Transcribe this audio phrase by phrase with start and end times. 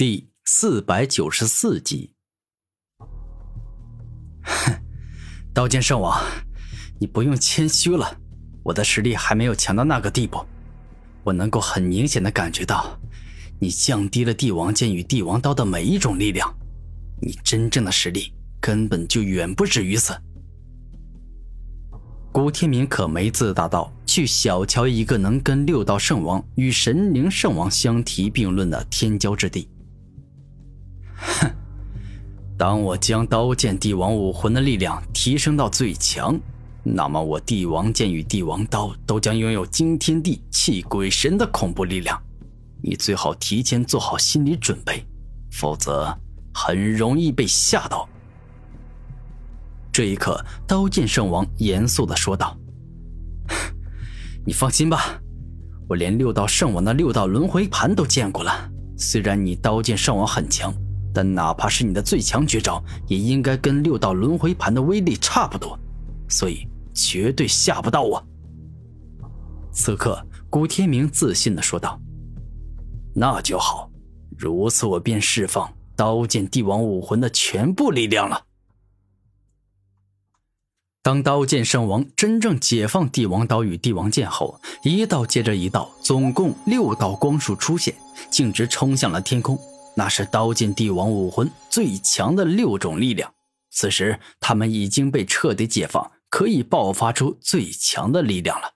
[0.00, 2.14] 第四百九十四集。
[4.42, 4.72] 哼，
[5.52, 6.18] 刀剑圣王，
[6.98, 8.16] 你不用谦虚了，
[8.62, 10.42] 我的实力还没有强到那个地步。
[11.22, 12.98] 我能够很明显的感觉到，
[13.58, 16.50] 你降低了帝王剑与帝王刀的每一种力量，
[17.20, 20.18] 你真正的实力根本就远不止于此。
[22.32, 29.68] 古天明可没自大到去小瞧一个能跟六道圣王与神灵圣王相提并论的天骄之地。
[32.60, 36.38] 当我将刀剑帝王武魂的力量提升到最强，
[36.84, 42.22] 那么我帝王剑与帝王刀都将拥有惊天地、泣鬼神的恐怖力量。
[42.82, 45.02] 你最好提前做好心理准备，
[45.50, 46.14] 否则
[46.52, 48.06] 很容易被吓到。
[49.90, 52.54] 这一刻，刀剑圣王严肃的说道
[54.44, 55.18] ：“你放心吧，
[55.88, 58.70] 我连六道圣王的六道轮回盘都见过了。
[58.98, 60.70] 虽然你刀剑圣王很强。”
[61.12, 65.78] 但哪怕是你的最强绝招，也应该跟六道轮回盘的威力差不多，
[66.28, 68.24] 所以绝对吓不到我。
[69.72, 72.00] 此刻，古天明自信的说道
[73.14, 73.90] ：“那就好，
[74.36, 78.44] 如此我便释放刀剑帝王武魂的全部力量了。”
[81.02, 87.94] 当刀剑圣王真正解放帝王刀与帝王剑后，一道接着一道，总共六道光束出现，
[88.30, 89.58] 径直冲向了天空。
[90.00, 93.30] 那是刀剑帝王武魂最强的六种力量，
[93.70, 98.72] 此时他们已经被彻底解放，可以爆发出最强的力量了。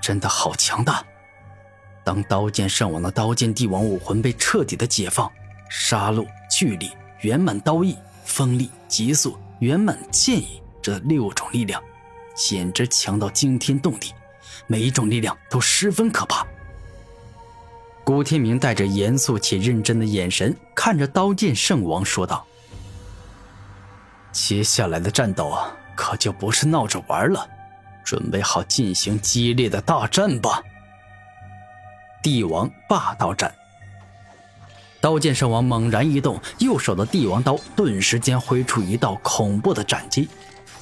[0.00, 1.04] 真的好强大！
[2.04, 5.28] 当刀剑圣王的刀剑帝王武魂被彻底的解放，
[5.68, 11.82] 杀戮、巨力、圆满刀意、锋利、急速、圆满剑意这六种力量，
[12.36, 14.14] 简直强到惊天动地，
[14.68, 16.46] 每一种力量都十分可怕。
[18.04, 22.46] 古天明带着严肃且认真的眼神看着刀剑圣王，说道
[24.30, 27.48] ：“接下来的战斗啊，可就不是闹着玩了，
[28.04, 30.62] 准备好进行激烈的大战吧！”
[32.22, 33.54] 帝王霸道斩。
[35.00, 40.28] 刀剑圣王猛然一动，右手的帝王刀顿时间挥出一道恐怖的斩击，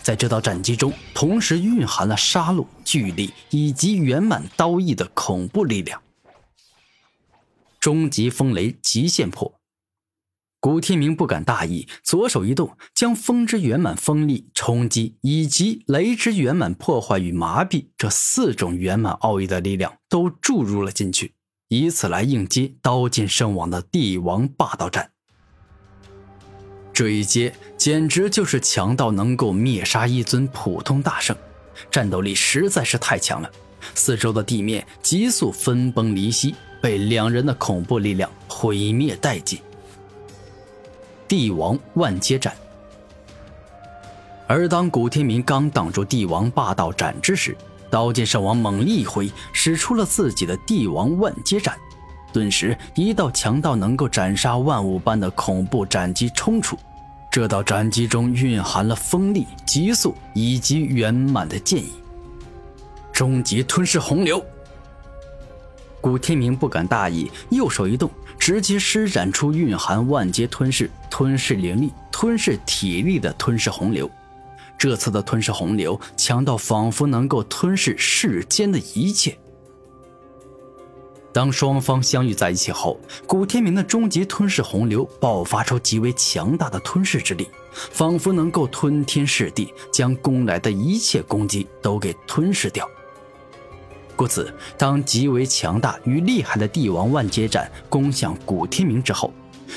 [0.03, 6.01] 在这道斩击中，同时蕴含了杀戮、巨力以及圆满刀意的恐怖力量。
[7.83, 9.59] 终极风雷极限破，
[10.61, 21.35] 古天明不敢大意，左手一动，将风之圆满风力冲击以及雷之圆满破坏与麻痹这四种圆满奥义的力量都注入了进去，
[21.71, 25.11] 以此来应接刀剑圣王的帝王霸道斩。
[26.93, 31.37] 这一接简直就是强到能够灭杀一尊普通大圣，
[31.91, 33.51] 战斗力实在是太强了，
[33.95, 36.55] 四周的地面急速分崩离析。
[36.83, 39.57] 被两人的恐怖力量毁灭殆尽。
[41.29, 42.53] 帝王万劫斩。
[44.49, 47.57] 而当古天明刚挡住帝王霸道斩之时，
[47.89, 51.79] 刀剑圣王猛力一挥，使出了自己的帝王万劫斩。
[52.33, 56.77] 顿时，一道强到能够斩杀万物般的恐怖斩击冲出。
[57.31, 61.93] 这道斩击中蕴含了锋利、急速以及圆满的剑意。
[63.13, 64.45] 终极吞噬洪流。
[66.01, 74.11] 古天明不敢大意，右手一动，直接施展出蕴含万阶吞噬、吞噬灵力、吞噬体力的吞噬洪流。
[74.77, 79.39] 这次的吞噬洪流强到仿佛能够吞噬世间的一切。
[81.33, 92.87] 当双方相遇在一起后，古天明的终极吞噬洪流爆发出极为强大的吞噬之力，仿佛能够吞天噬地，将攻来的一切攻击都给吞噬掉。
[94.23, 99.33] 故此，当极为强大与厉害的帝王万劫斩攻向古天明之后，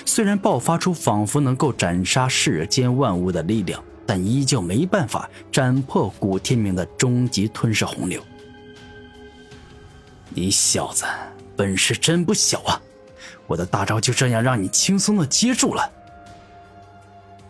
[0.06, 8.22] 虽然爆发出仿佛能够斩杀世间万物的力量，但依旧没办法斩破古天明的终极吞噬洪流。
[10.30, 11.06] 你小子
[11.56, 12.80] 本事真不小啊！
[13.48, 15.92] 我的大招就这样让你轻松的接住了。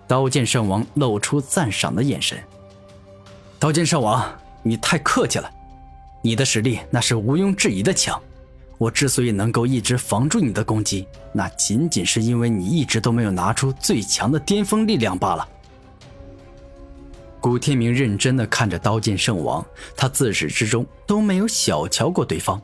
[0.07, 2.41] 刀剑圣王露出赞赏的眼神。
[3.59, 4.33] 刀剑圣王，
[4.63, 5.51] 你太客气了。
[6.25, 8.19] 你的实力那是毋庸置疑的强，
[8.80, 15.48] 我之所以能够一直防住你的攻击，那仅仅是因为你一直都没有拿出最强的巅峰力量罢了。
[17.39, 19.63] 古天明认真的看着刀剑圣王，
[19.95, 22.60] 他自始至终都没有小瞧过对方，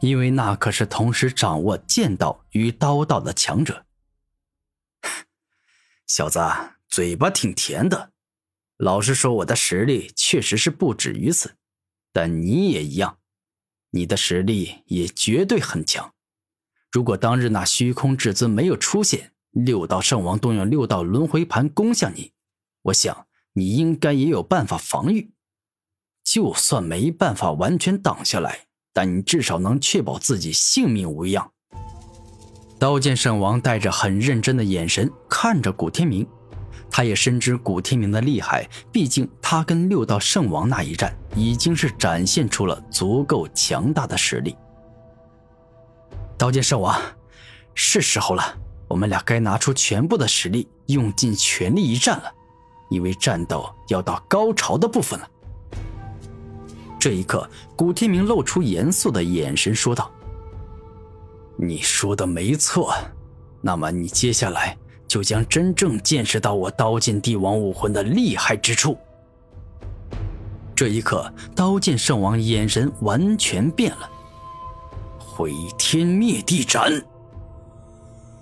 [0.00, 3.84] 因为那可是同时掌握剑道与刀道的强者。
[6.08, 6.40] 小子，
[6.88, 8.10] 嘴巴挺甜的，
[8.76, 11.54] 老实说，我的实力确实是不止于此。
[12.14, 13.18] 但你也一样，
[13.90, 16.14] 你的实力也绝对很强。
[16.92, 22.30] 如果当日那虚空至尊没有出现，六道圣王动用六道轮回盘攻向你，
[22.82, 25.32] 我想你应该也有办法防御。
[26.22, 31.50] 就算没办法完全挡下来，但你至少能确保自己性命无恙。
[32.78, 36.24] 刀剑圣王带着很认真的眼神看着古天明，
[36.90, 44.56] 他也深知古天明的厉害，毕竟他跟六道圣王那一战已经是展现出了足够强大的实力。
[46.36, 47.00] 刀剑圣王，
[47.74, 48.42] 是时候了，
[48.88, 52.32] 我们俩该拿出全部的实力，用尽全力一战了，
[52.90, 55.28] 因为战斗要到高潮的部分了。
[56.98, 60.10] 这一刻，古天明露出严肃的眼神说道
[61.56, 62.94] ：“你说的没错，
[63.60, 68.96] 那么你接下来就将真正见识到我刀剑帝王武魂的厉害之处。”
[70.74, 74.10] 这一刻，刀剑圣王眼神完全变了。
[75.18, 77.02] 毁天灭地斩！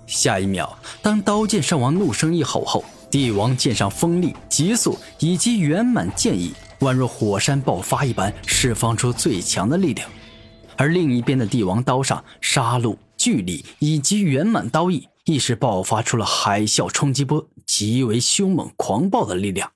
[0.05, 10.09] 下一秒，当刀剑圣王怒声一吼后，帝王剑上锋利、急速以及圆满剑意，宛若火山爆发一般，释放出最强的力量。
[10.75, 19.71] 而另一边的帝王刀上，杀戮、巨力以及圆满刀意，一时爆发出了海啸冲击波，极为凶猛狂暴的力量。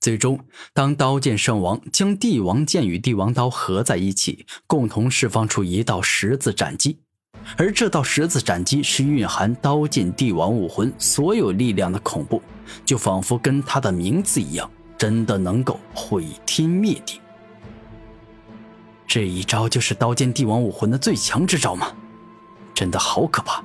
[0.00, 0.38] 最终，
[0.74, 6.98] 当刀剑圣王将帝王剑与帝王刀合在一起，共同释放出一道十字斩击，
[7.56, 12.42] 而这道十字斩击是蕴含刀剑帝王武魂所有力量的恐怖，
[12.84, 17.18] 就仿佛跟他的名字一样，真的能够毁天灭地。
[19.06, 21.90] 这一招就是刀剑帝王武魂的最强之招吗？
[22.74, 23.64] 真的好可怕，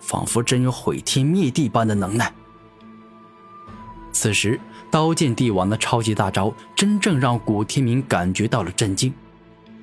[0.00, 2.32] 仿佛真有毁天灭地般的能耐。
[4.12, 4.58] 此时。
[4.92, 9.14] 刀剑帝王的超级大招，真正让古天明感觉到了震惊。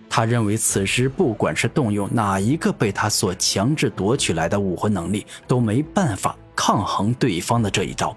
[0.10, 8.14] 他认为此时不管是动用哪一个被他所强制夺取来的武魂能力，都没办法抗衡对方的这一招，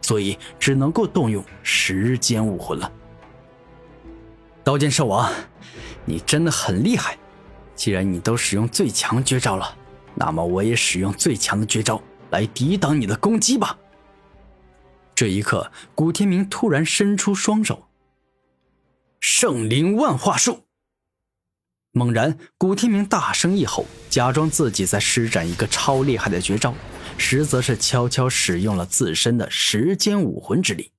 [0.00, 2.90] 所以只能够动用时间武魂了。
[4.64, 5.30] 刀剑兽王，
[6.04, 7.16] 你真的很厉害！
[7.76, 9.72] 既然你都使用最强绝招了，
[10.14, 13.78] 那么我也使用最强的绝招来抵挡你的攻击吧。
[15.14, 17.88] 这一刻，古天明突然伸出双手。
[19.20, 20.64] 圣灵万化术。
[21.92, 26.74] 猛然，古天明大声一吼，假装自己在施展一个超厉害的绝招，
[27.18, 30.90] 实则是悄悄使用了自身的时间武魂之力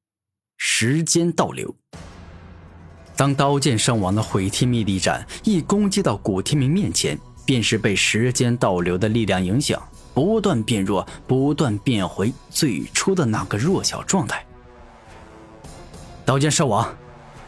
[0.58, 1.74] ——时间倒流。
[3.16, 9.82] 当刀剑圣王的毁天灭地斩一攻击到古天明面前，便是被时间倒流的力量影响。
[10.12, 14.42] 不断变弱，不断变回最初的那个弱小状态。
[16.24, 16.88] 刀剑圣王，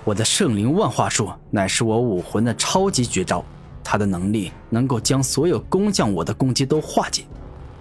[0.04, 3.42] 我的圣灵万化术乃是我武魂的超级绝招，
[3.82, 7.24] 它的能力能够将所有攻向我的攻击都化解，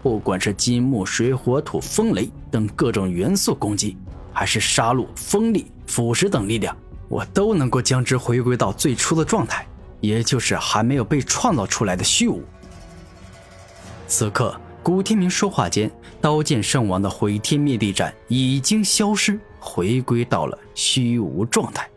[0.01, 3.97] 不管是金木水火土风雷等各种元素攻击，
[4.31, 6.73] 还是杀戮、锋利、腐蚀等力量，
[7.09, 9.67] 我都能够将之回归到最初的状态，
[9.99, 12.43] 也就是还没有被创造出来的虚无。
[14.07, 14.59] 此刻。
[14.83, 15.91] 古天明说话间，
[16.21, 21.89] 刀剑圣王的毁天灭地斩已经消失，回归到了虚无状态。